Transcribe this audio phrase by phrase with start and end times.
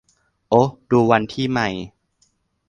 [0.49, 1.69] โอ๊ะ ดูวันที่ใหม่